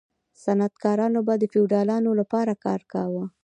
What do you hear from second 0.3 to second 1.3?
صنعتکارانو